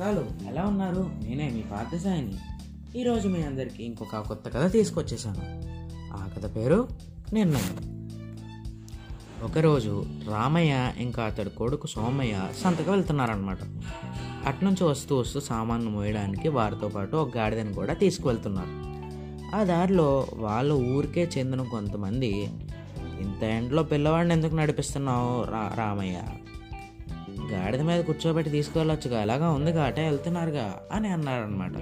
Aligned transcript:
నమస్కారాలు 0.00 0.52
ఎలా 0.52 0.62
ఉన్నారు? 0.62 1.10
నేనే 1.22 1.50
మీ 1.54 1.60
పార్థసాయిని. 1.62 2.34
ఈరోజు 3.00 3.28
మీ 3.28 3.42
అందరికీ 3.42 3.84
ఇంకొక 3.84 4.16
కొత్త 4.18 4.48
కథ 4.48 4.72
తీసుకొచ్చేసాను 4.72 5.42
ఆ 6.16 6.28
కథ 6.36 6.56
పేరు 6.56 6.88
నిర్ణయం. 7.32 7.76
ఒకరోజు 9.42 10.04
రామయ్య 10.28 10.92
ఇంకా 10.98 11.22
అతడి 11.22 11.50
కొడుకు 11.50 11.86
సోమయ్య 11.86 12.48
సంతకు 12.62 12.90
వెళ్తున్నారనమాట 12.90 13.58
అట్నుంచి 14.46 14.84
వస్తూ 14.84 15.16
వస్తూ 15.16 15.40
సామాన్లు 15.40 15.90
మోయడానికి 15.90 16.48
వారితో 16.48 16.88
పాటు 16.88 17.16
ఒక 17.16 17.36
గాడిదని 17.36 17.74
కూడా 17.74 17.94
తీసుకువెళ్తున్నారు. 17.94 18.72
ఆ 19.56 19.62
దారిలో 19.64 20.26
వాళ్ళ 20.34 20.72
ఊరికే 20.72 21.30
చెందిన 21.38 21.62
కొంతమంది 21.62 22.44
ఇంత 23.20 23.42
ఎండలో 23.42 23.82
పిల్లవాడిని 23.82 24.34
ఎందుకు 24.34 24.54
నడిపిస్తున్నావు 24.54 25.42
రా 25.42 25.74
రామయ్య? 25.78 26.20
గాడిద 27.52 27.80
మీద 27.80 28.04
కూర్చోబెట్టి 28.04 28.50
తీసుకెళ్ళొచ్చుగా 28.52 29.22
ఎలాగా 29.22 29.50
ఉందిగా 29.50 29.84
అటే 29.84 30.04
వెళ్తున్నారుగా 30.04 30.80
అని 30.92 31.08
అన్నారనమాట 31.08 31.72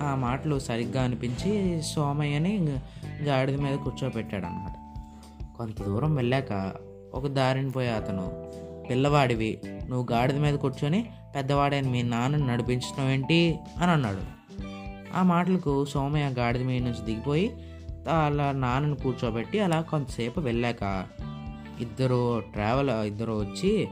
ఆ 0.00 0.14
మాటలు 0.14 0.58
సరిగ్గా 0.58 1.02
అనిపించి 1.02 1.82
సోమయ్యని 1.82 2.78
గాడిద 3.22 3.60
మీద 3.60 3.78
కూర్చోబెట్టాడనమాట 3.78 4.76
కొంత 5.56 5.82
దూరం 5.82 6.14
వెళ్ళాక 6.14 6.72
ఒక 7.14 7.26
దారిని 7.26 7.70
పోయే 7.70 7.90
అతను 7.90 8.26
పిల్లవాడివి 8.90 9.60
నువ్వు 9.88 10.06
గాడిద 10.12 10.36
మీద 10.36 10.54
కూర్చొని 10.54 11.06
పెద్దవాడైన 11.36 11.88
మీ 11.88 12.02
నాన్నని 12.02 12.46
నడిపించడం 12.46 13.10
ఏంటి 13.10 13.58
అని 13.78 13.90
అన్నాడు. 13.90 14.40
ఆ 15.16 15.22
మాటలకు 15.22 15.84
సోమయ్య 15.84 16.24
గాడిద 16.24 16.62
మీద 16.62 16.82
నుంచి 16.82 17.04
దిగిపోయి 17.04 17.50
అలా 18.26 18.52
నాన్నని 18.52 18.96
కూర్చోబెట్టి 18.96 19.60
అలా 19.60 19.80
కొంతసేపు 19.80 20.40
వెళ్ళాక 20.40 21.06
ఇద్దరు 21.80 22.42
ట్రావెల్ 22.52 22.90
ఇద్దరు 22.90 23.32
వచ్చి 23.32 23.88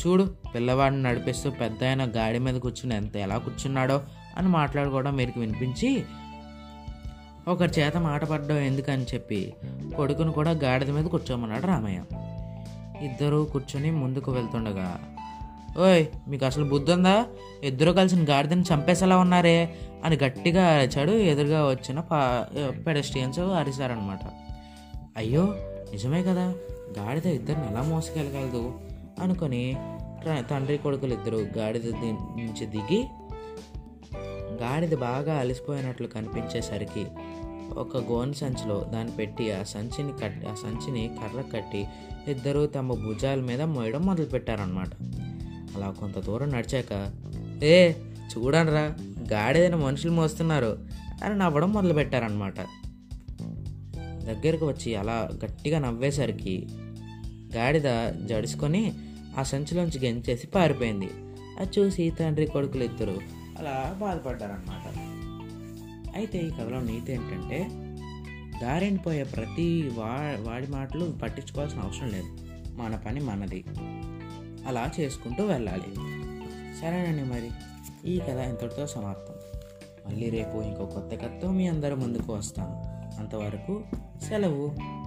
చూడు 0.00 0.24
పిల్లవాడిని 0.54 1.02
నడిపిస్తూ 1.02 1.50
పెద్ద 1.60 1.84
ఆయన 1.84 2.04
గాడి 2.16 2.38
మీద 2.38 2.54
కూర్చుని 2.56 2.94
ఎంత 2.94 3.16
ఎలా 3.16 3.38
కూర్చున్నాడో 3.38 3.96
అని 4.36 4.48
మాట్లాడుకోవడం 4.48 5.16
మీరు 5.16 5.40
వినిపించి 5.40 5.90
ఒకరి 7.48 7.80
చేత 7.80 7.96
మాట 7.98 8.24
పడ్డం 8.24 8.56
ఎందుకని 8.60 9.02
చెప్పి 9.04 9.40
కొడుకును 9.96 10.32
కూడా 10.32 10.50
గాడిద 10.64 10.90
మీద 10.90 11.04
కూర్చోమన్నాడు 11.04 11.66
రామయ్య. 11.66 12.00
ఇద్దరు 13.04 13.38
కూర్చొని 13.52 13.90
ముందుకు 14.00 14.30
వెళ్తుండగా 14.32 14.88
ఓయ్ 15.80 16.04
మీకు 16.28 16.44
అసలు 16.44 16.64
బుద్ధి 16.64 16.92
ఉందా? 16.92 17.14
ఇద్దరు 17.64 17.90
కలిసిన 17.90 18.22
గాడిదని 18.28 18.62
చంపేసేలా 18.62 19.16
ఉన్నారే 19.18 19.56
అని 20.04 20.16
గట్టిగా 20.16 20.64
అరిచాడు 20.72 21.12
ఎదురుగా 21.24 21.66
వచ్చిన 21.66 22.00
పా 22.00 22.18
పెడస్ట్రియన్స్ 22.86 23.38
అరిశారనమాట 23.58 24.24
అయ్యో 25.16 25.44
నిజమే 25.92 26.22
కదా 26.22 26.46
గాడిద 26.98 27.26
ఇద్దరిని 27.32 27.66
ఎలా 27.66 27.82
మోసుకెళ్ళగలదు 27.82 28.62
అనుకొని 29.20 29.62
తండ్రి 30.50 30.76
కొడుకులు 30.78 31.14
ఇద్దరు 31.14 31.40
గాడిద 31.58 31.88
నుంచి 32.38 32.66
దిగి 32.66 33.00
గాడిద 34.62 34.94
బాగా 34.98 35.34
అలసిపోయినట్లు 35.38 36.06
కనిపించేసరికి 36.06 37.04
ఒక 37.74 37.96
గోన్ 37.96 38.34
సంచిలో 38.34 38.76
దాన్ని 38.84 39.12
పెట్టి 39.16 39.44
ఆ 39.52 39.62
సంచిని 39.62 40.12
కట్టి 40.12 40.46
ఆ 40.46 40.54
సంచిని 40.54 41.02
కర్ర 41.20 41.40
కట్టి 41.54 41.82
ఇద్దరు 42.28 42.66
తమ 42.66 42.94
భుజాల 42.94 43.40
మీద 43.40 43.62
మోయడం 43.62 44.02
మొదలుపెట్టారనమాట 44.06 44.90
అలా 45.76 45.88
కొంత 45.90 46.18
దూరం 46.18 46.50
నడిచాక 46.50 46.92
ఏ 47.64 47.76
చూడండిరా 48.32 48.84
గాడిదని 49.32 49.76
మనుషులు 49.76 50.12
మోస్తున్నారు 50.12 50.72
అని 51.24 51.34
నవ్వడం 51.38 51.70
మొదలుపెట్టారనమాట 51.72 52.60
దగ్గరకు 54.24 54.66
వచ్చి 54.66 54.90
అలా 54.94 55.16
గట్టిగా 55.44 55.78
నవ్వేసరికి 55.78 56.54
గాడిద 57.56 57.88
జడుచుకొని 58.26 58.82
ఆ 59.38 59.42
సంచిలోంచి 59.42 60.06
గెంచేసి 60.06 60.46
పారిపోయింది. 60.46 61.10
అది 61.58 61.80
చూసి 61.80 62.10
తండ్రి 62.10 62.46
కొడుకులు 62.46 62.84
ఇద్దరు 62.84 63.20
అలా 63.58 63.98
బాధపడ్డారనమాట 64.00 65.10
అయితే 66.16 66.38
ఈ 66.38 66.50
కథలో 66.50 66.80
నీతి 66.80 67.12
ఏంటంటే 67.12 67.68
దారిని 68.62 68.98
పోయే 68.98 69.24
ప్రతి 69.24 69.82
వా 69.82 70.36
వాడి 70.50 70.66
మాటలు 70.66 71.16
పట్టించుకోవాల్సిన 71.22 71.80
అవసరం 71.80 72.08
లేదు. 72.08 72.36
మన 72.76 72.96
పని 72.96 73.20
మనది. 73.20 73.64
అలా 74.66 74.90
చేసుకుంటూ 75.00 75.44
వెళ్ళాలి. 75.44 75.94
సరేనండి 76.80 77.24
మరి. 77.24 77.50
ఈ 78.10 78.18
కథ 78.18 78.38
ఇంతటితో 78.38 78.86
సమాప్తం. 78.86 79.34
మళ్ళీ 80.08 80.30
రేపు 80.30 80.62
ఇంకో 80.62 80.86
కొత్త 80.86 81.24
కథతో 81.24 81.50
మీ 81.50 81.66
అందరి 81.66 81.96
ముందుకు 81.96 82.32
వస్తాను. 82.32 82.82
అంతవరకు 83.20 83.84
సెలవు. 84.28 84.99